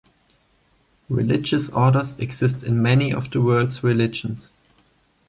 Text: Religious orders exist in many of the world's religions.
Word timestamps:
Religious 1.09 1.69
orders 1.69 2.17
exist 2.17 2.63
in 2.63 2.81
many 2.81 3.13
of 3.13 3.29
the 3.29 3.39
world's 3.39 3.83
religions. 3.83 4.49